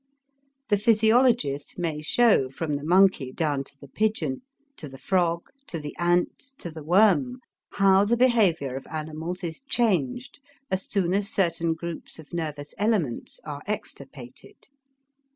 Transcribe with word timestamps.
The 0.69 0.79
physiologist 0.79 1.77
may 1.77 2.01
show 2.01 2.49
from 2.49 2.75
the 2.75 2.83
monkey 2.83 3.31
down 3.31 3.63
to 3.65 3.77
the 3.79 3.87
pigeon, 3.87 4.41
to 4.77 4.89
the 4.89 4.97
frog, 4.97 5.47
to 5.67 5.79
the 5.79 5.95
ant, 5.99 6.53
to 6.57 6.71
the 6.71 6.81
worm, 6.81 7.37
how 7.73 8.05
the 8.05 8.17
behavior 8.17 8.75
of 8.75 8.87
animals 8.87 9.43
is 9.43 9.61
changed 9.69 10.39
as 10.71 10.89
soon 10.89 11.13
as 11.13 11.29
certain 11.29 11.75
groups 11.75 12.17
of 12.17 12.33
nervous 12.33 12.73
elements 12.79 13.39
are 13.45 13.61
extirpated. 13.67 14.69